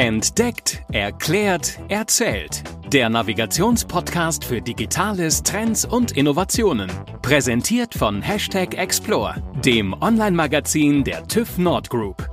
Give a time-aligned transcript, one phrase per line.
[0.00, 2.62] Entdeckt, erklärt, erzählt.
[2.92, 6.88] Der Navigationspodcast für Digitales, Trends und Innovationen.
[7.20, 12.24] Präsentiert von Hashtag Explore, dem Online-Magazin der TÜV Nord Group.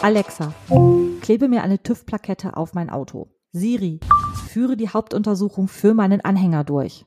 [0.00, 0.54] Alexa,
[1.20, 3.28] klebe mir eine TÜV-Plakette auf mein Auto.
[3.52, 4.00] Siri,
[4.48, 7.04] führe die Hauptuntersuchung für meinen Anhänger durch.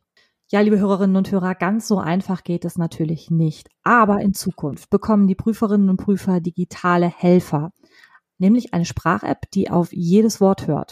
[0.52, 3.70] Ja, liebe Hörerinnen und Hörer, ganz so einfach geht es natürlich nicht.
[3.82, 7.72] Aber in Zukunft bekommen die Prüferinnen und Prüfer digitale Helfer
[8.44, 10.92] nämlich eine Sprach-App, die auf jedes Wort hört.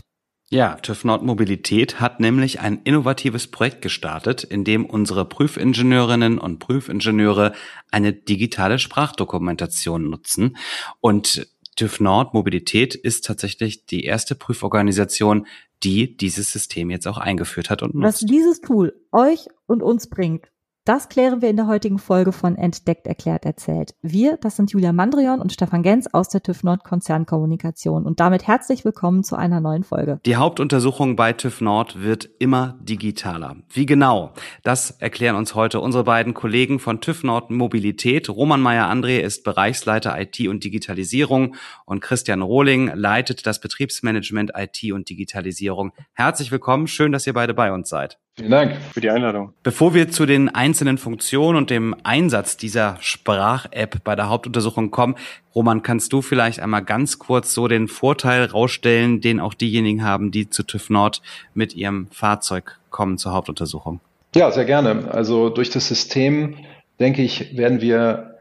[0.49, 6.59] Ja, TÜV Nord Mobilität hat nämlich ein innovatives Projekt gestartet, in dem unsere Prüfingenieurinnen und
[6.59, 7.53] Prüfingenieure
[7.89, 10.57] eine digitale Sprachdokumentation nutzen.
[10.99, 15.47] Und TÜV Nord Mobilität ist tatsächlich die erste Prüforganisation,
[15.83, 18.21] die dieses System jetzt auch eingeführt hat und nutzt.
[18.23, 20.51] Was dieses Tool euch und uns bringt,
[20.85, 23.93] das klären wir in der heutigen Folge von Entdeckt, Erklärt, Erzählt.
[24.01, 28.47] Wir, das sind Julia Mandrion und Stefan Gens aus der TÜV Nord Konzernkommunikation und damit
[28.47, 30.19] herzlich willkommen zu einer neuen Folge.
[30.25, 33.57] Die Hauptuntersuchung bei TÜV Nord wird immer digitaler.
[33.69, 34.33] Wie genau?
[34.63, 38.27] Das erklären uns heute unsere beiden Kollegen von TÜV Nord Mobilität.
[38.29, 45.09] Roman Meyer-André ist Bereichsleiter IT und Digitalisierung und Christian Rohling leitet das Betriebsmanagement IT und
[45.09, 45.91] Digitalisierung.
[46.13, 46.87] Herzlich willkommen.
[46.87, 48.17] Schön, dass ihr beide bei uns seid.
[48.37, 49.53] Vielen Dank für die Einladung.
[49.61, 55.15] Bevor wir zu den einzelnen Funktionen und dem Einsatz dieser Sprach-App bei der Hauptuntersuchung kommen,
[55.53, 60.31] Roman, kannst du vielleicht einmal ganz kurz so den Vorteil rausstellen, den auch diejenigen haben,
[60.31, 61.21] die zu TÜV Nord
[61.53, 63.99] mit ihrem Fahrzeug kommen zur Hauptuntersuchung?
[64.33, 65.11] Ja, sehr gerne.
[65.11, 66.55] Also durch das System,
[67.01, 68.37] denke ich, werden wir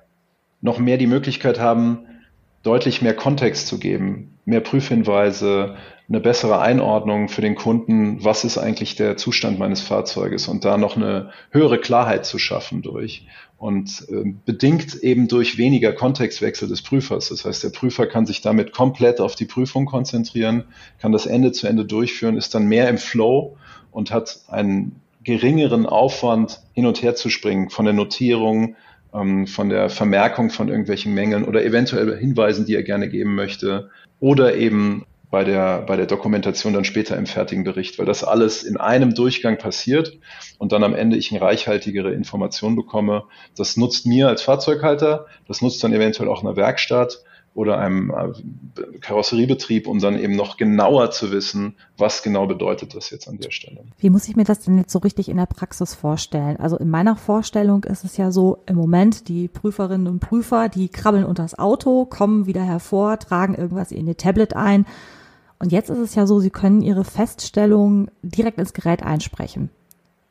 [0.61, 2.07] noch mehr die Möglichkeit haben,
[2.63, 5.77] deutlich mehr Kontext zu geben, mehr Prüfhinweise,
[6.11, 10.77] eine bessere Einordnung für den Kunden, was ist eigentlich der Zustand meines Fahrzeuges und da
[10.77, 13.27] noch eine höhere Klarheit zu schaffen durch.
[13.59, 17.29] Und äh, bedingt eben durch weniger Kontextwechsel des Prüfers.
[17.29, 20.65] Das heißt, der Prüfer kann sich damit komplett auf die Prüfung konzentrieren,
[20.99, 23.57] kann das Ende zu Ende durchführen, ist dann mehr im Flow
[23.93, 28.75] und hat einen geringeren Aufwand, hin und her zu springen von der Notierung,
[29.15, 33.91] ähm, von der Vermerkung von irgendwelchen Mängeln oder eventuell Hinweisen, die er gerne geben möchte
[34.19, 38.65] oder eben bei der, bei der Dokumentation dann später im fertigen Bericht, weil das alles
[38.65, 40.19] in einem Durchgang passiert
[40.59, 43.25] und dann am Ende ich eine reichhaltigere Information bekomme.
[43.57, 48.99] Das nutzt mir als Fahrzeughalter, das nutzt dann eventuell auch einer Werkstatt oder einem äh,
[49.01, 53.51] Karosseriebetrieb, um dann eben noch genauer zu wissen, was genau bedeutet das jetzt an der
[53.51, 53.83] Stelle.
[53.99, 56.57] Wie muss ich mir das denn jetzt so richtig in der Praxis vorstellen?
[56.59, 60.89] Also in meiner Vorstellung ist es ja so, im Moment die Prüferinnen und Prüfer, die
[60.89, 64.87] krabbeln unter das Auto, kommen wieder hervor, tragen irgendwas in ihr Tablet ein
[65.61, 69.71] und jetzt ist es ja so, Sie können Ihre Feststellung direkt ins Gerät einsprechen.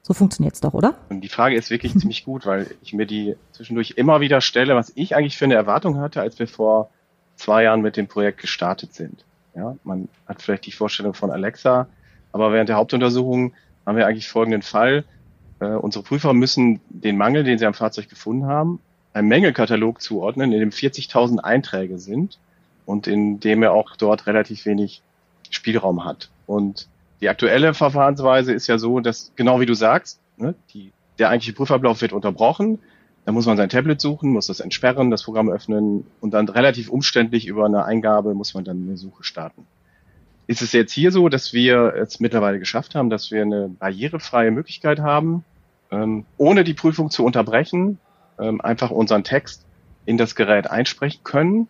[0.01, 0.95] So funktioniert es doch, oder?
[1.09, 4.75] Und die Frage ist wirklich ziemlich gut, weil ich mir die zwischendurch immer wieder stelle,
[4.75, 6.89] was ich eigentlich für eine Erwartung hatte, als wir vor
[7.35, 9.23] zwei Jahren mit dem Projekt gestartet sind.
[9.55, 11.87] Ja, man hat vielleicht die Vorstellung von Alexa,
[12.31, 13.53] aber während der Hauptuntersuchung
[13.85, 15.03] haben wir eigentlich folgenden Fall.
[15.59, 18.79] Äh, unsere Prüfer müssen den Mangel, den sie am Fahrzeug gefunden haben,
[19.13, 22.39] einem Mängelkatalog zuordnen, in dem 40.000 Einträge sind
[22.87, 25.03] und in dem er auch dort relativ wenig
[25.49, 26.29] Spielraum hat.
[26.45, 26.87] Und
[27.21, 31.53] die aktuelle Verfahrensweise ist ja so, dass genau wie du sagst, ne, die, der eigentliche
[31.53, 32.79] Prüfablauf wird unterbrochen.
[33.25, 36.89] Da muss man sein Tablet suchen, muss das entsperren, das Programm öffnen und dann relativ
[36.89, 39.67] umständlich über eine Eingabe muss man dann eine Suche starten.
[40.47, 44.49] Ist es jetzt hier so, dass wir es mittlerweile geschafft haben, dass wir eine barrierefreie
[44.49, 45.43] Möglichkeit haben,
[45.91, 47.99] ähm, ohne die Prüfung zu unterbrechen,
[48.39, 49.65] ähm, einfach unseren Text
[50.05, 51.67] in das Gerät einsprechen können.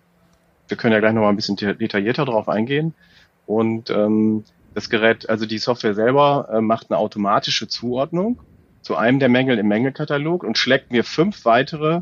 [0.69, 2.93] Wir können ja gleich noch mal ein bisschen detaillierter darauf eingehen.
[3.49, 4.43] Und ähm,
[4.75, 8.37] das Gerät, also die Software selber äh, macht eine automatische Zuordnung
[8.83, 12.01] zu einem der Mängel im Mängelkatalog und schlägt mir fünf weitere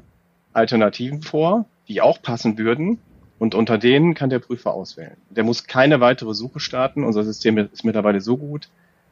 [0.52, 3.00] Alternativen vor, die auch passen würden.
[3.40, 5.16] Und unter denen kann der Prüfer auswählen.
[5.30, 7.06] Der muss keine weitere Suche starten.
[7.06, 8.68] Unser System ist mittlerweile so gut,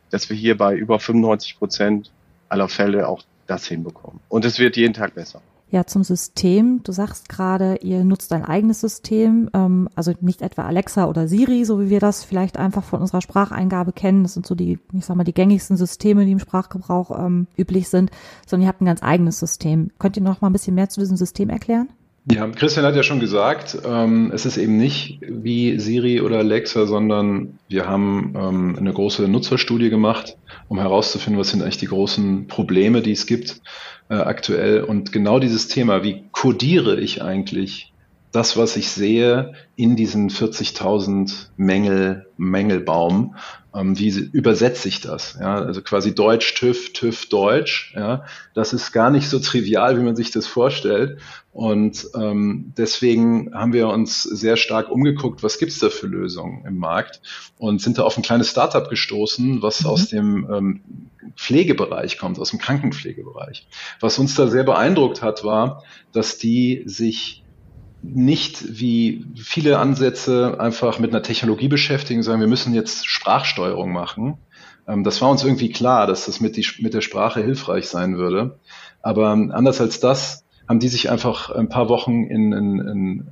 [0.10, 2.12] dass wir hier bei über 95 Prozent
[2.50, 4.20] aller Fälle auch das hinbekommen.
[4.28, 5.42] Und es wird jeden Tag besser.
[5.72, 6.82] Ja, zum System.
[6.84, 11.66] Du sagst gerade, ihr nutzt ein eigenes System, ähm, also nicht etwa Alexa oder Siri,
[11.66, 14.24] so wie wir das vielleicht einfach von unserer Spracheingabe kennen.
[14.24, 17.90] Das sind so die, ich sag mal, die gängigsten Systeme, die im Sprachgebrauch ähm, üblich
[17.90, 18.12] sind,
[18.46, 19.92] sondern ihr habt ein ganz eigenes System.
[19.98, 21.90] Könnt ihr noch mal ein bisschen mehr zu diesem System erklären?
[22.28, 26.88] Ja, Christian hat ja schon gesagt, ähm, es ist eben nicht wie Siri oder Alexa,
[26.88, 30.36] sondern wir haben ähm, eine große Nutzerstudie gemacht,
[30.68, 33.62] um herauszufinden, was sind eigentlich die großen Probleme, die es gibt
[34.10, 34.84] äh, aktuell.
[34.84, 37.94] Und genau dieses Thema, wie codiere ich eigentlich
[38.32, 43.36] das, was ich sehe in diesen 40.000 Mängel, Mängelbaum,
[43.76, 45.38] ähm, wie übersetze ich das?
[45.40, 47.94] Ja, also quasi Deutsch, TÜV, TÜV, Deutsch.
[47.96, 48.24] Ja,
[48.54, 51.20] das ist gar nicht so trivial, wie man sich das vorstellt.
[51.52, 56.78] Und ähm, deswegen haben wir uns sehr stark umgeguckt, was gibt's da für Lösungen im
[56.78, 57.22] Markt
[57.58, 59.88] und sind da auf ein kleines Startup gestoßen, was mhm.
[59.88, 60.82] aus dem ähm,
[61.36, 63.68] Pflegebereich kommt, aus dem Krankenpflegebereich.
[64.00, 67.45] Was uns da sehr beeindruckt hat, war, dass die sich
[68.14, 74.38] nicht wie viele Ansätze einfach mit einer Technologie beschäftigen, sagen, wir müssen jetzt Sprachsteuerung machen.
[74.88, 78.18] Ähm, das war uns irgendwie klar, dass das mit, die, mit der Sprache hilfreich sein
[78.18, 78.60] würde.
[79.02, 83.28] Aber anders als das haben die sich einfach ein paar Wochen in, in, in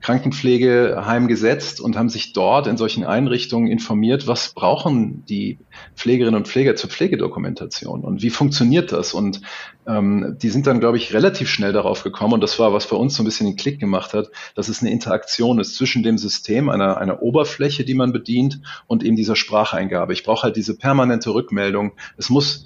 [0.00, 5.58] Krankenpflegeheim gesetzt und haben sich dort in solchen Einrichtungen informiert, was brauchen die
[5.94, 9.12] Pflegerinnen und Pfleger zur Pflegedokumentation und wie funktioniert das?
[9.12, 9.42] Und
[9.86, 12.96] ähm, die sind dann, glaube ich, relativ schnell darauf gekommen und das war, was bei
[12.96, 16.18] uns so ein bisschen den Klick gemacht hat, dass es eine Interaktion ist zwischen dem
[16.18, 20.12] System, einer, einer Oberfläche, die man bedient und eben dieser Spracheingabe.
[20.12, 21.92] Ich brauche halt diese permanente Rückmeldung.
[22.16, 22.64] Es muss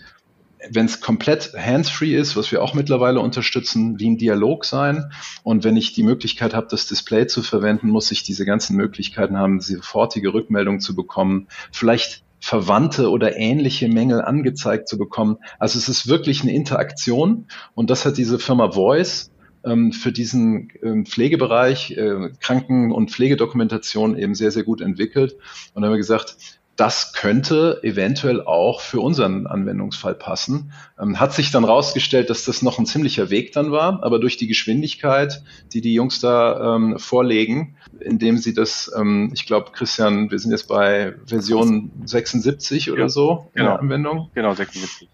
[0.70, 5.10] wenn es komplett hands-free ist, was wir auch mittlerweile unterstützen, wie ein Dialog sein.
[5.42, 9.36] Und wenn ich die Möglichkeit habe, das Display zu verwenden, muss ich diese ganzen Möglichkeiten
[9.36, 15.38] haben, sofortige Rückmeldung zu bekommen, vielleicht verwandte oder ähnliche Mängel angezeigt zu bekommen.
[15.58, 19.30] Also es ist wirklich eine Interaktion und das hat diese Firma Voice
[19.64, 25.32] ähm, für diesen ähm, Pflegebereich, äh, Kranken- und Pflegedokumentation eben sehr, sehr gut entwickelt.
[25.72, 26.36] Und dann haben wir gesagt,
[26.76, 30.72] das könnte eventuell auch für unseren Anwendungsfall passen.
[31.00, 34.36] Ähm, hat sich dann rausgestellt, dass das noch ein ziemlicher Weg dann war, aber durch
[34.36, 35.42] die Geschwindigkeit,
[35.72, 40.50] die die Jungs da ähm, vorlegen, indem sie das, ähm, ich glaube, Christian, wir sind
[40.50, 43.70] jetzt bei Version 76 oder ja, so in genau.
[43.70, 44.30] der Anwendung.
[44.34, 45.08] Genau, 76.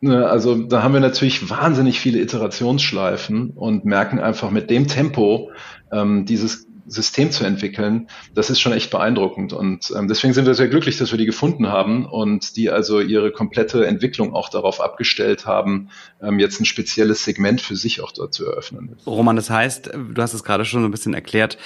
[0.00, 5.50] Ne, also da haben wir natürlich wahnsinnig viele Iterationsschleifen und merken einfach mit dem Tempo
[5.90, 9.52] ähm, dieses System zu entwickeln, das ist schon echt beeindruckend.
[9.52, 13.00] Und ähm, deswegen sind wir sehr glücklich, dass wir die gefunden haben und die also
[13.00, 15.90] ihre komplette Entwicklung auch darauf abgestellt haben,
[16.22, 18.96] ähm, jetzt ein spezielles Segment für sich auch dort zu eröffnen.
[19.06, 21.58] Roman, das heißt, du hast es gerade schon ein bisschen erklärt,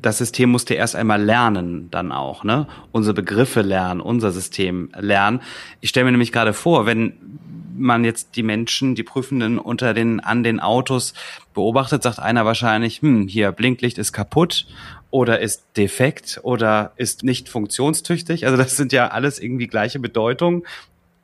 [0.00, 2.66] das System musste erst einmal lernen, dann auch, ne?
[2.92, 5.40] Unsere Begriffe lernen, unser System lernen.
[5.80, 7.38] Ich stelle mir nämlich gerade vor, wenn
[7.78, 11.14] man jetzt die Menschen, die Prüfenden unter den, an den Autos
[11.54, 14.66] beobachtet, sagt einer wahrscheinlich, hm, hier Blinklicht ist kaputt
[15.10, 18.46] oder ist defekt oder ist nicht funktionstüchtig.
[18.46, 20.62] Also das sind ja alles irgendwie gleiche Bedeutungen.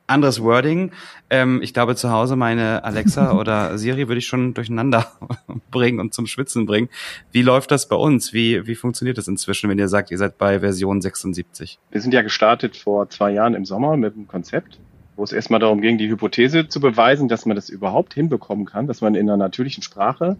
[0.07, 0.91] Anderes Wording.
[1.31, 5.07] Ähm, ich glaube, zu Hause meine Alexa oder Siri würde ich schon durcheinander
[5.71, 6.89] bringen und zum Schwitzen bringen.
[7.31, 8.31] Wie läuft das bei uns?
[8.31, 11.79] Wie, wie funktioniert das inzwischen, wenn ihr sagt, ihr seid bei Version 76?
[11.89, 14.79] Wir sind ja gestartet vor zwei Jahren im Sommer mit einem Konzept
[15.15, 18.87] wo es erstmal darum ging, die Hypothese zu beweisen, dass man das überhaupt hinbekommen kann,
[18.87, 20.37] dass man in einer natürlichen Sprache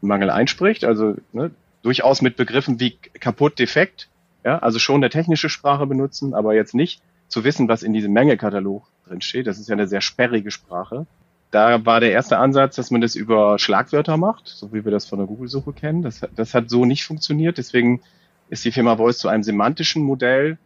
[0.00, 1.50] Mangel einspricht, also ne,
[1.82, 4.08] durchaus mit Begriffen wie kaputt, defekt,
[4.44, 8.12] ja, also schon eine technische Sprache benutzen, aber jetzt nicht zu wissen, was in diesem
[8.12, 9.46] Mängelkatalog drin steht.
[9.46, 11.06] Das ist ja eine sehr sperrige Sprache.
[11.50, 15.06] Da war der erste Ansatz, dass man das über Schlagwörter macht, so wie wir das
[15.06, 16.02] von der Google-Suche kennen.
[16.02, 17.58] Das, das hat so nicht funktioniert.
[17.58, 18.02] Deswegen
[18.48, 20.58] ist die Firma Voice zu einem semantischen Modell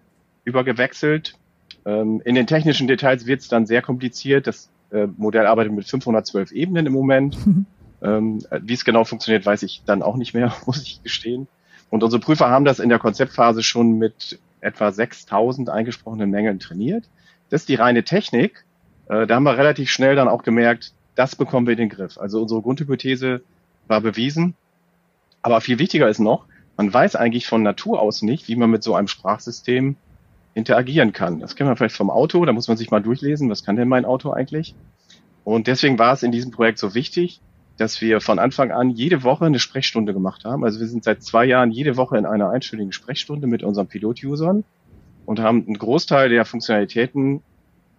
[0.44, 1.34] übergewechselt,
[1.86, 4.46] ähm, in den technischen Details wird es dann sehr kompliziert.
[4.46, 7.36] Das äh, Modell arbeitet mit 512 Ebenen im Moment.
[8.02, 11.48] Ähm, wie es genau funktioniert, weiß ich dann auch nicht mehr, muss ich gestehen.
[11.90, 17.04] Und unsere Prüfer haben das in der Konzeptphase schon mit etwa 6000 eingesprochenen Mängeln trainiert.
[17.50, 18.64] Das ist die reine Technik.
[19.08, 22.16] Äh, da haben wir relativ schnell dann auch gemerkt, das bekommen wir in den Griff.
[22.16, 23.42] Also unsere Grundhypothese
[23.86, 24.54] war bewiesen.
[25.42, 26.46] Aber viel wichtiger ist noch,
[26.76, 29.96] man weiß eigentlich von Natur aus nicht, wie man mit so einem Sprachsystem
[30.54, 31.40] interagieren kann.
[31.40, 33.88] Das kennt man vielleicht vom Auto, da muss man sich mal durchlesen, was kann denn
[33.88, 34.74] mein Auto eigentlich?
[35.44, 37.40] Und deswegen war es in diesem Projekt so wichtig,
[37.76, 40.64] dass wir von Anfang an jede Woche eine Sprechstunde gemacht haben.
[40.64, 44.64] Also wir sind seit zwei Jahren jede Woche in einer einstündigen Sprechstunde mit unseren Pilot-Usern
[45.24, 47.42] und haben einen Großteil der Funktionalitäten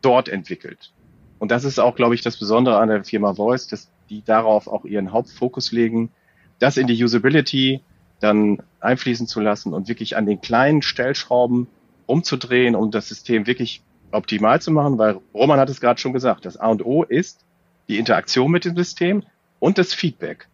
[0.01, 0.91] dort entwickelt.
[1.39, 4.67] Und das ist auch, glaube ich, das Besondere an der Firma Voice, dass die darauf
[4.67, 6.11] auch ihren Hauptfokus legen,
[6.59, 7.81] das in die Usability
[8.19, 11.67] dann einfließen zu lassen und wirklich an den kleinen Stellschrauben
[12.11, 16.45] umzudrehen, um das System wirklich optimal zu machen, weil Roman hat es gerade schon gesagt,
[16.45, 17.45] das A und O ist
[17.87, 19.23] die Interaktion mit dem System
[19.59, 20.47] und das Feedback.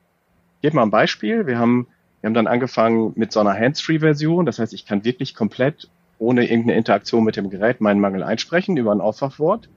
[0.57, 1.47] Ich gebe mal ein Beispiel.
[1.47, 1.87] Wir haben,
[2.21, 4.45] wir haben dann angefangen mit so einer Hands-Free-Version.
[4.45, 8.77] Das heißt, ich kann wirklich komplett ohne irgendeine Interaktion mit dem Gerät meinen Mangel einsprechen
[8.77, 9.69] über ein Aufwachwort.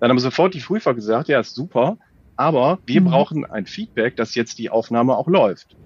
[0.00, 1.96] Dann haben sofort die Prüfer gesagt, ja, ist super,
[2.36, 3.06] aber wir mhm.
[3.06, 5.76] brauchen ein Feedback, dass jetzt die Aufnahme auch läuft.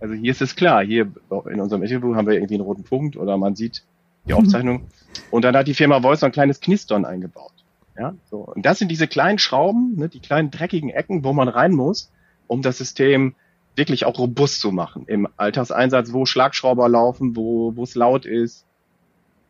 [0.00, 1.12] Also hier ist es klar, hier
[1.50, 3.84] in unserem Interview haben wir irgendwie einen roten Punkt oder man sieht,
[4.30, 4.82] die Aufzeichnung.
[5.30, 7.52] Und dann hat die Firma Voice ein kleines Knistern eingebaut.
[7.98, 8.38] Ja, so.
[8.38, 12.10] Und das sind diese kleinen Schrauben, ne, die kleinen dreckigen Ecken, wo man rein muss,
[12.46, 13.34] um das System
[13.76, 18.64] wirklich auch robust zu machen im Alltagseinsatz, wo Schlagschrauber laufen, wo, wo es laut ist.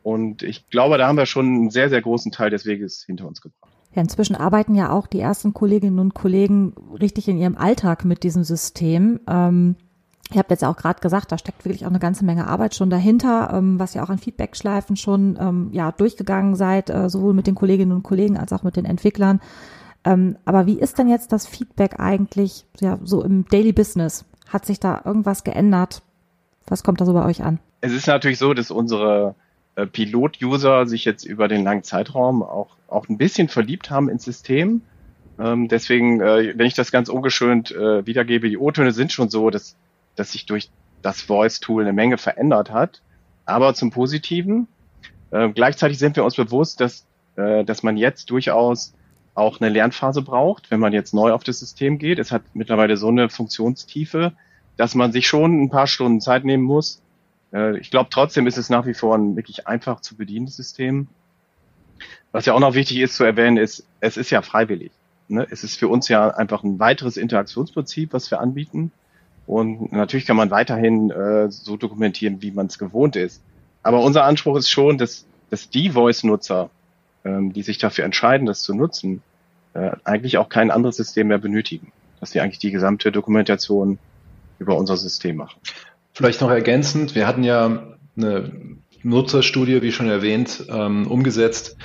[0.03, 3.27] Und ich glaube, da haben wir schon einen sehr, sehr großen Teil des Weges hinter
[3.27, 3.73] uns gebracht.
[3.95, 8.23] Ja, inzwischen arbeiten ja auch die ersten Kolleginnen und Kollegen richtig in ihrem Alltag mit
[8.23, 9.21] diesem System.
[9.29, 9.77] Ähm,
[10.33, 12.89] Ihr habt jetzt auch gerade gesagt, da steckt wirklich auch eine ganze Menge Arbeit schon
[12.89, 17.47] dahinter, ähm, was ihr auch an Feedbackschleifen schon ähm, ja durchgegangen seid, äh, sowohl mit
[17.47, 19.41] den Kolleginnen und Kollegen als auch mit den Entwicklern.
[20.05, 24.25] Ähm, aber wie ist denn jetzt das Feedback eigentlich ja so im Daily Business?
[24.49, 26.03] Hat sich da irgendwas geändert?
[26.67, 27.59] Was kommt da so bei euch an?
[27.81, 29.35] Es ist natürlich so, dass unsere
[29.75, 34.25] äh, Pilot-User sich jetzt über den langen Zeitraum auch, auch ein bisschen verliebt haben ins
[34.25, 34.83] System.
[35.39, 39.51] Ähm, deswegen, äh, wenn ich das ganz ungeschönt äh, wiedergebe, die O-Töne sind schon so,
[39.51, 39.77] dass
[40.17, 40.71] dass sich durch
[41.03, 43.03] das Voice-Tool eine Menge verändert hat.
[43.45, 44.69] Aber zum Positiven.
[45.31, 48.95] Äh, gleichzeitig sind wir uns bewusst, dass, äh, dass man jetzt durchaus
[49.35, 52.19] auch eine Lernphase braucht, wenn man jetzt neu auf das System geht.
[52.19, 54.33] Es hat mittlerweile so eine Funktionstiefe,
[54.77, 57.03] dass man sich schon ein paar Stunden Zeit nehmen muss.
[57.53, 61.09] Äh, ich glaube, trotzdem ist es nach wie vor ein wirklich einfach zu bedienendes System.
[62.33, 64.93] Was ja auch noch wichtig ist zu erwähnen, ist, es ist ja freiwillig.
[65.29, 65.47] Ne?
[65.51, 68.93] Es ist für uns ja einfach ein weiteres Interaktionsprinzip, was wir anbieten.
[69.51, 73.43] Und natürlich kann man weiterhin äh, so dokumentieren, wie man es gewohnt ist.
[73.83, 76.71] Aber unser Anspruch ist schon, dass, dass die Voice-Nutzer,
[77.25, 79.23] ähm, die sich dafür entscheiden, das zu nutzen,
[79.75, 81.91] äh, eigentlich auch kein anderes System mehr benötigen.
[82.21, 83.99] Dass sie eigentlich die gesamte Dokumentation
[84.61, 85.59] über unser System machen.
[86.13, 88.53] Vielleicht noch ergänzend, wir hatten ja eine
[89.03, 91.77] Nutzerstudie, wie schon erwähnt, ähm, umgesetzt,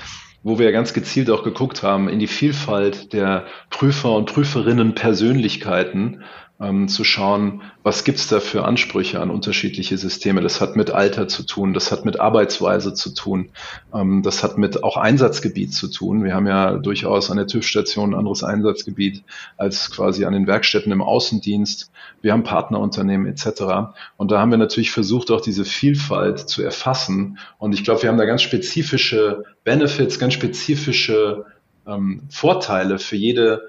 [0.43, 6.22] wo wir ganz gezielt auch geguckt haben in die Vielfalt der Prüfer und Prüferinnen Persönlichkeiten
[6.59, 10.41] ähm, zu schauen, was gibt's da für Ansprüche an unterschiedliche Systeme.
[10.41, 13.50] Das hat mit Alter zu tun, das hat mit Arbeitsweise zu tun,
[13.93, 16.24] ähm, das hat mit auch Einsatzgebiet zu tun.
[16.24, 19.24] Wir haben ja durchaus an der TÜV-Station ein anderes Einsatzgebiet
[19.57, 21.91] als quasi an den Werkstätten im Außendienst.
[22.21, 23.91] Wir haben Partnerunternehmen etc.
[24.15, 27.38] Und da haben wir natürlich versucht, auch diese Vielfalt zu erfassen.
[27.57, 31.45] Und ich glaube, wir haben da ganz spezifische Benefits, ganz spezifische
[31.85, 33.63] ähm, Vorteile für jede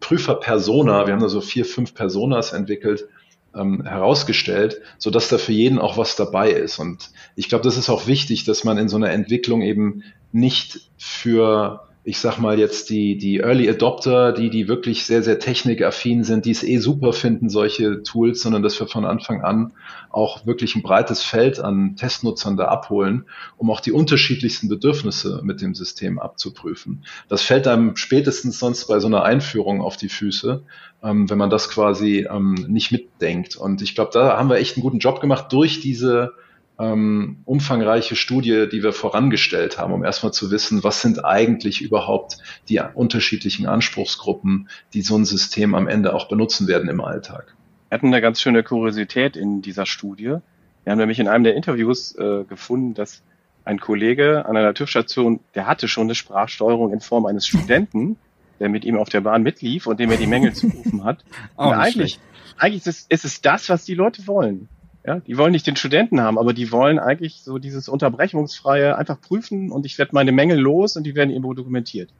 [0.00, 3.08] Prüfer-Persona, wir haben da so vier, fünf Personas entwickelt,
[3.54, 6.78] ähm, herausgestellt, so dass da für jeden auch was dabei ist.
[6.78, 10.90] Und ich glaube, das ist auch wichtig, dass man in so einer Entwicklung eben nicht
[10.96, 16.24] für ich sag mal jetzt die, die Early Adopter, die, die wirklich sehr, sehr technikaffin
[16.24, 19.72] sind, die es eh super finden, solche Tools, sondern dass wir von Anfang an
[20.08, 23.26] auch wirklich ein breites Feld an Testnutzern da abholen,
[23.58, 27.04] um auch die unterschiedlichsten Bedürfnisse mit dem System abzuprüfen.
[27.28, 30.62] Das fällt einem spätestens sonst bei so einer Einführung auf die Füße,
[31.02, 33.54] ähm, wenn man das quasi ähm, nicht mitdenkt.
[33.56, 36.32] Und ich glaube, da haben wir echt einen guten Job gemacht durch diese
[36.78, 42.38] ähm, umfangreiche Studie, die wir vorangestellt haben, um erstmal zu wissen, was sind eigentlich überhaupt
[42.68, 47.54] die unterschiedlichen Anspruchsgruppen, die so ein System am Ende auch benutzen werden im Alltag.
[47.88, 50.36] Wir hatten eine ganz schöne Kuriosität in dieser Studie.
[50.84, 53.22] Wir haben nämlich in einem der Interviews äh, gefunden, dass
[53.64, 58.16] ein Kollege an einer TÜV-Station, der hatte schon eine Sprachsteuerung in Form eines Studenten,
[58.60, 61.24] der mit ihm auf der Bahn mitlief und dem er die Mängel zugerufen hat.
[61.56, 62.18] oh, eigentlich,
[62.56, 64.68] eigentlich ist es, ist es das, was die Leute wollen.
[65.08, 69.18] Ja, die wollen nicht den Studenten haben, aber die wollen eigentlich so dieses unterbrechungsfreie einfach
[69.18, 72.10] prüfen und ich werde meine Mängel los und die werden irgendwo dokumentiert.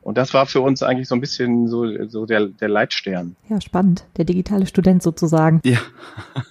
[0.00, 3.36] Und das war für uns eigentlich so ein bisschen so, so der, der Leitstern.
[3.50, 4.06] Ja, spannend.
[4.16, 5.60] Der digitale Student sozusagen.
[5.64, 5.80] Ja.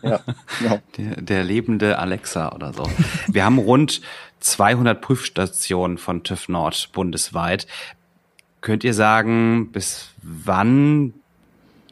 [0.04, 0.20] ja
[0.60, 0.80] genau.
[0.98, 2.84] der, der lebende Alexa oder so.
[3.28, 4.02] Wir haben rund
[4.42, 7.66] 200 Prüfstationen von TÜV Nord bundesweit.
[8.62, 11.16] Könnt ihr sagen, bis wann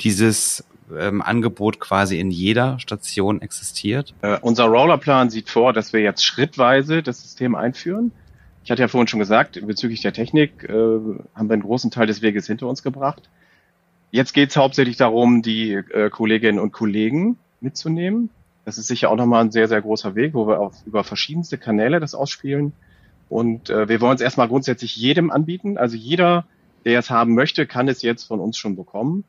[0.01, 0.63] dieses
[0.97, 4.13] ähm, Angebot quasi in jeder Station existiert?
[4.21, 8.11] Äh, unser Rollerplan sieht vor, dass wir jetzt schrittweise das System einführen.
[8.63, 12.07] Ich hatte ja vorhin schon gesagt, bezüglich der Technik äh, haben wir einen großen Teil
[12.07, 13.29] des Weges hinter uns gebracht.
[14.11, 18.29] Jetzt geht es hauptsächlich darum, die äh, Kolleginnen und Kollegen mitzunehmen.
[18.65, 21.57] Das ist sicher auch nochmal ein sehr, sehr großer Weg, wo wir auch über verschiedenste
[21.57, 22.73] Kanäle das ausspielen.
[23.29, 25.77] Und äh, wir wollen es erstmal grundsätzlich jedem anbieten.
[25.77, 26.45] Also jeder,
[26.85, 29.23] der es haben möchte, kann es jetzt von uns schon bekommen.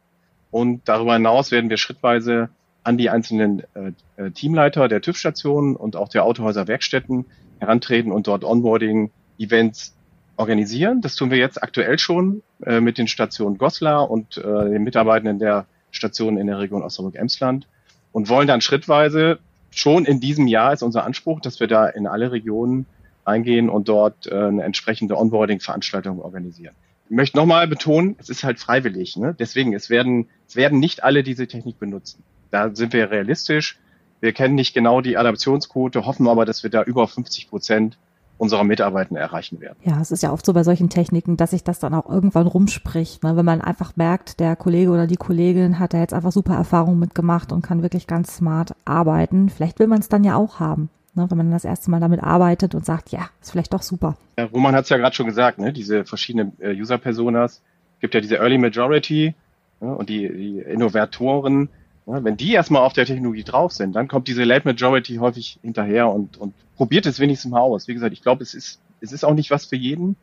[0.50, 2.48] Und darüber hinaus werden wir schrittweise
[2.82, 7.26] an die einzelnen äh, äh Teamleiter der TÜV-Stationen und auch der Autohäuser Werkstätten
[7.58, 9.94] herantreten und dort Onboarding-Events
[10.36, 11.00] organisieren.
[11.00, 15.38] Das tun wir jetzt aktuell schon äh, mit den Stationen Goslar und äh, den Mitarbeitenden
[15.38, 17.66] der Stationen in der Region Osnabrück-Emsland
[18.12, 19.38] und wollen dann schrittweise
[19.70, 22.86] schon in diesem Jahr ist unser Anspruch, dass wir da in alle Regionen
[23.24, 26.74] eingehen und dort äh, eine entsprechende Onboarding-Veranstaltung organisieren
[27.08, 29.16] ich möchte nochmal betonen, es ist halt freiwillig.
[29.16, 29.34] Ne?
[29.38, 32.22] Deswegen, es werden, es werden nicht alle diese Technik benutzen.
[32.50, 33.78] Da sind wir realistisch.
[34.20, 37.98] Wir kennen nicht genau die Adaptionsquote, hoffen aber, dass wir da über 50 Prozent
[38.36, 39.78] unserer Mitarbeitenden erreichen werden.
[39.84, 42.46] Ja, es ist ja oft so bei solchen Techniken, dass sich das dann auch irgendwann
[42.46, 43.36] rumspricht, ne?
[43.36, 47.00] wenn man einfach merkt, der Kollege oder die Kollegin hat da jetzt einfach super Erfahrungen
[47.00, 49.48] mitgemacht und kann wirklich ganz smart arbeiten.
[49.48, 50.88] Vielleicht will man es dann ja auch haben.
[51.14, 54.16] Ne, wenn man das erste Mal damit arbeitet und sagt, ja, ist vielleicht doch super.
[54.38, 55.72] Ja, Roman hat es ja gerade schon gesagt, ne?
[55.72, 57.62] diese verschiedenen äh, User-Personas,
[58.00, 59.34] gibt ja diese Early Majority
[59.80, 59.94] ne?
[59.94, 61.68] und die, die Innovatoren,
[62.06, 65.58] ja, wenn die erstmal auf der Technologie drauf sind, dann kommt diese Late Majority häufig
[65.62, 67.88] hinterher und, und probiert es wenigstens mal aus.
[67.88, 70.16] Wie gesagt, ich glaube, es ist, es ist auch nicht was für jeden,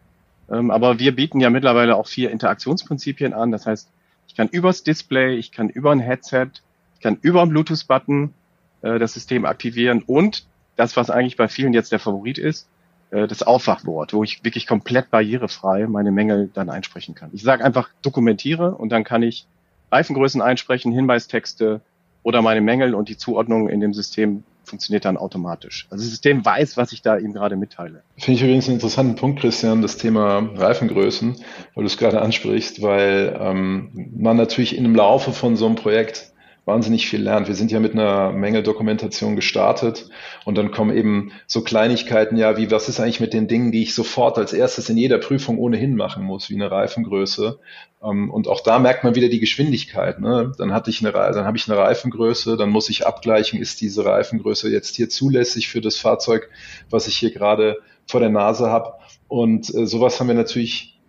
[0.50, 3.51] ähm, aber wir bieten ja mittlerweile auch vier Interaktionsprinzipien an.
[3.51, 3.89] Das heißt,
[4.27, 6.48] ich kann übers Display, ich kann über ein Headset,
[6.96, 8.34] ich kann über einen Bluetooth-Button
[8.82, 12.67] äh, das System aktivieren und das, was eigentlich bei vielen jetzt der Favorit ist,
[13.12, 17.29] äh, das Aufwachwort, wo ich wirklich komplett barrierefrei meine Mängel dann einsprechen kann.
[17.34, 19.46] Ich sage einfach dokumentiere und dann kann ich
[19.91, 21.82] Reifengrößen einsprechen, Hinweistexte
[22.24, 25.88] oder meine Mängel und die Zuordnung in dem System funktioniert dann automatisch.
[25.91, 28.01] Also das System weiß, was ich da ihm gerade mitteile.
[28.17, 31.36] Finde ich übrigens einen interessanten Punkt, Christian, das Thema Reifengrößen,
[31.75, 35.75] weil du es gerade ansprichst, weil ähm, man natürlich in einem Laufe von so einem
[35.75, 36.34] Projekt
[36.65, 37.48] wahnsinnig viel lernt.
[37.48, 40.10] Wir sind ja mit einer Menge Dokumentation gestartet
[40.45, 43.84] und dann kommen eben so Kleinigkeiten, ja, wie was ist eigentlich mit den Dingen, die
[43.84, 47.60] ich sofort als erstes in jeder Prüfung ohnehin machen muss, wie eine Reifengröße.
[48.03, 50.19] Ähm, und auch da merkt man wieder die Geschwindigkeit.
[50.19, 50.51] Ne?
[50.57, 54.03] Dann hatte ich eine, dann habe ich eine Reifengröße, dann muss ich abgleichen, ist diese
[54.03, 56.50] Reifengröße jetzt hier zulässig für das Fahrzeug,
[56.89, 58.93] was ich hier gerade vor der Nase habe.
[59.27, 61.00] Und äh, sowas haben wir natürlich,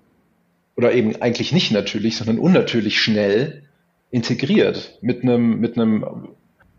[0.76, 3.65] oder eben eigentlich nicht natürlich, sondern unnatürlich schnell
[4.10, 6.28] integriert mit einem, mit einem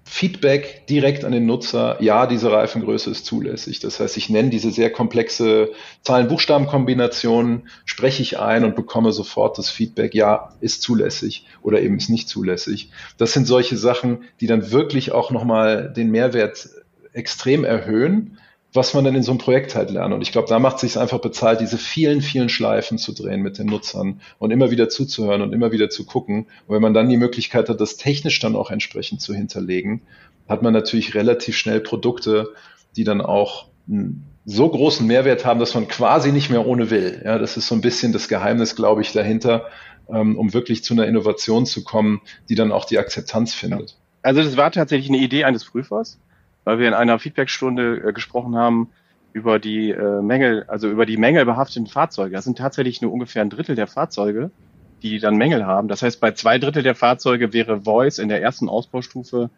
[0.09, 3.81] Feedback direkt an den Nutzer, ja, diese Reifengröße ist zulässig.
[3.81, 5.71] Das heißt, ich nenne diese sehr komplexe
[6.03, 12.09] Zahlen-Buchstaben-Kombination, spreche ich ein und bekomme sofort das Feedback, ja, ist zulässig oder eben ist
[12.09, 12.89] nicht zulässig.
[13.17, 16.69] Das sind solche Sachen, die dann wirklich auch nochmal den Mehrwert
[17.11, 18.37] extrem erhöhen
[18.73, 20.13] was man dann in so einem Projekt halt lernt.
[20.13, 23.41] Und ich glaube, da macht es sich einfach bezahlt, diese vielen, vielen Schleifen zu drehen
[23.41, 26.47] mit den Nutzern und immer wieder zuzuhören und immer wieder zu gucken.
[26.67, 30.01] Und wenn man dann die Möglichkeit hat, das technisch dann auch entsprechend zu hinterlegen,
[30.47, 32.49] hat man natürlich relativ schnell Produkte,
[32.95, 33.67] die dann auch
[34.45, 37.21] so großen Mehrwert haben, dass man quasi nicht mehr ohne will.
[37.23, 39.65] Ja, das ist so ein bisschen das Geheimnis, glaube ich, dahinter,
[40.09, 43.95] ähm, um wirklich zu einer Innovation zu kommen, die dann auch die Akzeptanz findet.
[44.21, 46.19] Also das war tatsächlich eine Idee eines Prüfers
[46.67, 48.89] weil wir in einer Feedbackstunde äh, gesprochen haben
[49.31, 52.35] über die äh, Mängel, also über die mängelbehafteten Fahrzeuge.
[52.35, 54.51] Das sind tatsächlich nur ungefähr ein Drittel der Fahrzeuge,
[55.01, 55.87] die dann Mängel haben.
[55.87, 59.49] Das heißt, bei zwei Drittel der Fahrzeuge wäre Voice in der ersten Ausbaustufe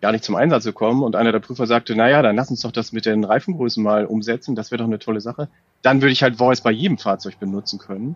[0.00, 1.02] gar nicht zum Einsatz gekommen.
[1.02, 4.06] Und einer der Prüfer sagte, naja, dann lass uns doch das mit den Reifengrößen mal
[4.06, 4.54] umsetzen.
[4.54, 5.48] Das wäre doch eine tolle Sache.
[5.82, 8.14] Dann würde ich halt Voice bei jedem Fahrzeug benutzen können.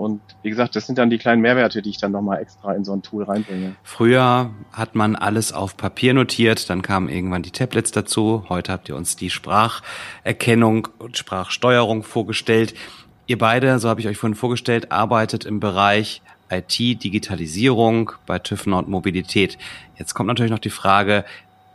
[0.00, 2.84] Und wie gesagt, das sind dann die kleinen Mehrwerte, die ich dann nochmal extra in
[2.84, 3.76] so ein Tool reinbringe.
[3.82, 8.46] Früher hat man alles auf Papier notiert, dann kamen irgendwann die Tablets dazu.
[8.48, 12.74] Heute habt ihr uns die Spracherkennung und Sprachsteuerung vorgestellt.
[13.26, 18.66] Ihr beide, so habe ich euch vorhin vorgestellt, arbeitet im Bereich IT, Digitalisierung bei TÜV
[18.66, 19.58] Nord Mobilität.
[19.96, 21.26] Jetzt kommt natürlich noch die Frage,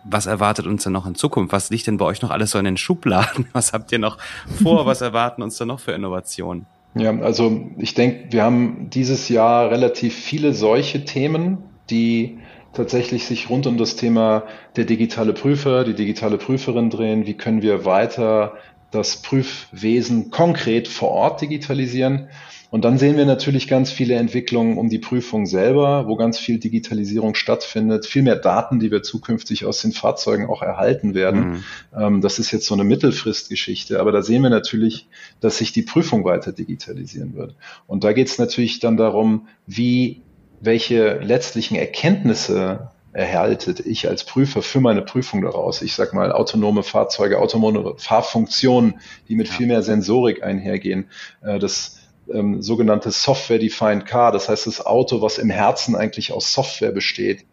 [0.04, 1.54] was erwartet uns denn noch in Zukunft?
[1.54, 3.48] Was liegt denn bei euch noch alles so in den Schubladen?
[3.54, 4.20] Was habt ihr noch
[4.62, 4.86] vor?
[4.86, 6.68] Was erwarten uns da noch für Innovationen?
[6.98, 11.58] Ja, also ich denke, wir haben dieses Jahr relativ viele solche Themen,
[11.90, 12.40] die
[12.72, 14.44] tatsächlich sich rund um das Thema
[14.78, 17.26] der digitale Prüfer, die digitale Prüferin drehen.
[17.26, 18.54] Wie können wir weiter
[18.92, 22.30] das Prüfwesen konkret vor Ort digitalisieren?
[22.72, 26.60] Und dann sehen wir natürlich ganz viele Entwicklungen um die Prüfung selber, wo ganz viel
[26.60, 31.48] Digitalisierung stattfindet, viel mehr Daten, die wir zukünftig aus den Fahrzeugen auch erhalten werden.
[31.48, 31.64] Mhm.
[31.96, 35.08] Ähm, das ist jetzt so eine Mittelfristgeschichte, aber da sehen wir natürlich,
[35.40, 37.56] dass sich die Prüfung weiter digitalisieren wird.
[37.88, 40.22] Und da geht es natürlich dann darum, wie
[40.60, 45.82] welche letztlichen Erkenntnisse erhaltet ich als Prüfer für meine Prüfung daraus.
[45.82, 48.96] Ich sag mal autonome Fahrzeuge, autonome Fahrfunktionen,
[49.30, 51.06] die mit viel mehr Sensorik einhergehen.
[51.42, 51.98] Äh, das
[52.34, 57.46] ähm, sogenannte Software-Defined Car, das heißt das Auto, was im Herzen eigentlich aus Software besteht.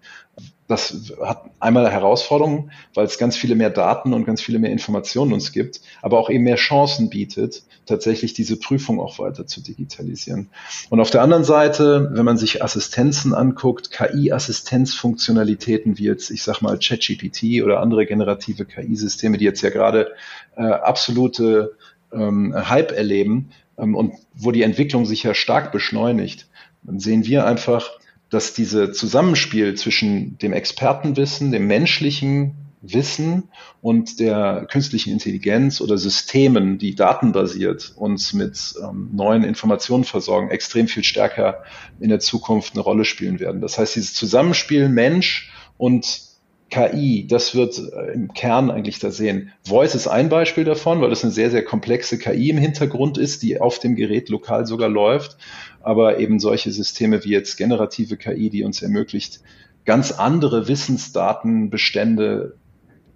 [0.68, 5.34] Das hat einmal Herausforderungen, weil es ganz viele mehr Daten und ganz viele mehr Informationen
[5.34, 10.48] uns gibt, aber auch eben mehr Chancen bietet, tatsächlich diese Prüfung auch weiter zu digitalisieren.
[10.88, 16.62] Und auf der anderen Seite, wenn man sich Assistenzen anguckt, KI-Assistenzfunktionalitäten wie jetzt, ich sag
[16.62, 20.12] mal, ChatGPT oder andere generative KI-Systeme, die jetzt ja gerade
[20.56, 21.76] äh, absolute
[22.12, 26.48] ähm, Hype erleben, und wo die Entwicklung sich ja stark beschleunigt,
[26.82, 27.90] dann sehen wir einfach,
[28.30, 33.44] dass diese Zusammenspiel zwischen dem Expertenwissen, dem menschlichen Wissen
[33.80, 40.88] und der künstlichen Intelligenz oder Systemen, die datenbasiert uns mit ähm, neuen Informationen versorgen, extrem
[40.88, 41.62] viel stärker
[42.00, 43.60] in der Zukunft eine Rolle spielen werden.
[43.60, 46.31] Das heißt, dieses Zusammenspiel Mensch und
[46.72, 49.52] KI, das wird äh, im Kern eigentlich da sehen.
[49.62, 53.42] Voice ist ein Beispiel davon, weil das eine sehr, sehr komplexe KI im Hintergrund ist,
[53.42, 55.36] die auf dem Gerät lokal sogar läuft.
[55.82, 59.40] Aber eben solche Systeme wie jetzt generative KI, die uns ermöglicht,
[59.84, 62.56] ganz andere Wissensdatenbestände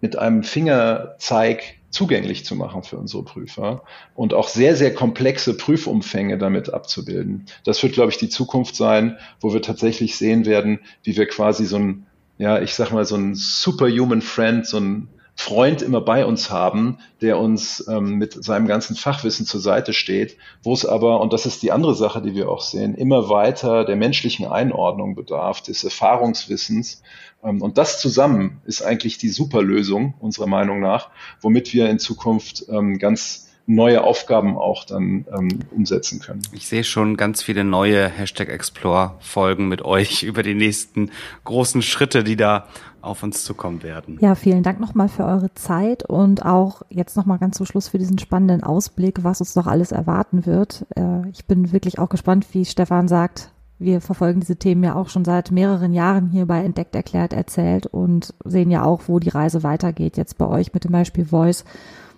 [0.02, 6.36] mit einem Fingerzeig zugänglich zu machen für unsere Prüfer und auch sehr, sehr komplexe Prüfumfänge
[6.36, 7.46] damit abzubilden.
[7.64, 11.64] Das wird, glaube ich, die Zukunft sein, wo wir tatsächlich sehen werden, wie wir quasi
[11.64, 12.06] so ein
[12.38, 16.98] ja, ich sag mal, so ein superhuman Friend, so ein Freund immer bei uns haben,
[17.20, 21.44] der uns ähm, mit seinem ganzen Fachwissen zur Seite steht, wo es aber, und das
[21.44, 25.84] ist die andere Sache, die wir auch sehen, immer weiter der menschlichen Einordnung bedarf, des
[25.84, 27.02] Erfahrungswissens.
[27.44, 31.10] Ähm, und das zusammen ist eigentlich die Superlösung, unserer Meinung nach,
[31.42, 36.42] womit wir in Zukunft ähm, ganz neue Aufgaben auch dann ähm, umsetzen können.
[36.52, 41.10] Ich sehe schon ganz viele neue Hashtag Explore-Folgen mit euch über die nächsten
[41.44, 42.66] großen Schritte, die da
[43.02, 44.18] auf uns zukommen werden.
[44.20, 47.98] Ja, vielen Dank nochmal für eure Zeit und auch jetzt nochmal ganz zum Schluss für
[47.98, 50.86] diesen spannenden Ausblick, was uns noch alles erwarten wird.
[50.96, 55.10] Äh, ich bin wirklich auch gespannt, wie Stefan sagt, wir verfolgen diese Themen ja auch
[55.10, 59.28] schon seit mehreren Jahren hier bei Entdeckt, Erklärt, Erzählt und sehen ja auch, wo die
[59.28, 60.16] Reise weitergeht.
[60.16, 61.64] Jetzt bei euch mit dem Beispiel Voice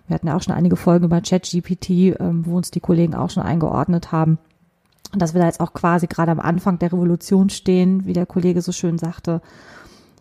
[0.08, 3.30] wir hatten ja auch schon einige Folgen über ChatGPT, ähm, wo uns die Kollegen auch
[3.30, 4.38] schon eingeordnet haben.
[5.12, 8.26] Und dass wir da jetzt auch quasi gerade am Anfang der Revolution stehen, wie der
[8.26, 9.40] Kollege so schön sagte.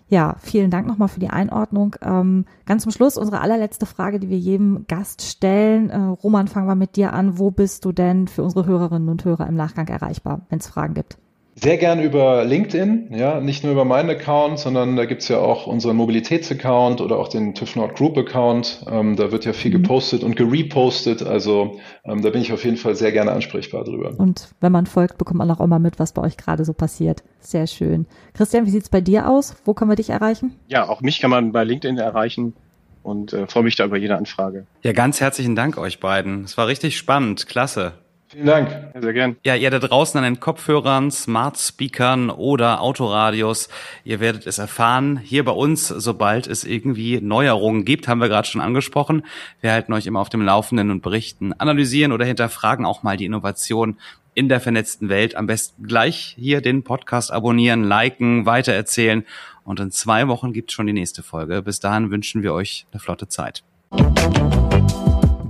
[0.10, 1.96] Ja, vielen Dank nochmal für die Einordnung.
[2.02, 5.90] Ähm, ganz zum Schluss unsere allerletzte Frage, die wir jedem Gast stellen.
[5.90, 7.38] Äh, Roman, fangen wir mit dir an.
[7.38, 10.94] Wo bist du denn für unsere Hörerinnen und Hörer im Nachgang erreichbar, wenn es Fragen
[10.94, 11.18] gibt?
[11.60, 15.66] Sehr gern über LinkedIn, ja, nicht nur über meinen Account, sondern da gibt's ja auch
[15.66, 18.86] unseren Mobilitätsaccount oder auch den TÜV Nord Group Account.
[18.88, 19.82] Ähm, da wird ja viel mhm.
[19.82, 21.24] gepostet und gerepostet.
[21.24, 24.14] Also ähm, da bin ich auf jeden Fall sehr gerne ansprechbar drüber.
[24.20, 27.24] Und wenn man folgt, bekommt man auch immer mit, was bei euch gerade so passiert.
[27.40, 28.06] Sehr schön.
[28.36, 29.56] Christian, wie sieht's bei dir aus?
[29.66, 30.54] Wo können wir dich erreichen?
[30.68, 32.54] Ja, auch mich kann man bei LinkedIn erreichen
[33.02, 34.68] und äh, freue mich da über jede Anfrage.
[34.84, 36.44] Ja, ganz herzlichen Dank euch beiden.
[36.44, 37.48] Es war richtig spannend.
[37.48, 37.94] Klasse.
[38.30, 38.70] Vielen Dank.
[38.94, 39.36] Ja, sehr gern.
[39.44, 43.70] Ja, ihr da draußen an den Kopfhörern, Smart Speakern oder Autoradios,
[44.04, 45.18] ihr werdet es erfahren.
[45.18, 49.24] Hier bei uns, sobald es irgendwie Neuerungen gibt, haben wir gerade schon angesprochen.
[49.62, 53.26] Wir halten euch immer auf dem Laufenden und berichten, analysieren oder hinterfragen auch mal die
[53.26, 53.98] Innovation
[54.34, 55.36] in der vernetzten Welt.
[55.36, 59.26] Am besten gleich hier den Podcast abonnieren, liken, weitererzählen.
[59.64, 61.62] Und in zwei Wochen gibt's schon die nächste Folge.
[61.62, 63.64] Bis dahin wünschen wir euch eine flotte Zeit.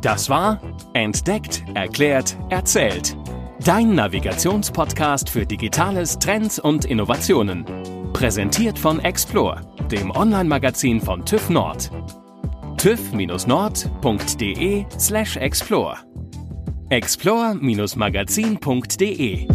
[0.01, 0.59] Das war
[0.93, 3.17] Entdeckt, Erklärt, Erzählt.
[3.63, 7.65] Dein Navigationspodcast für Digitales, Trends und Innovationen.
[8.13, 11.89] Präsentiert von Explore, dem Online-Magazin von TÜV Nord.
[12.77, 15.97] tüv-nord.de slash explore
[16.89, 19.47] explore-magazin.de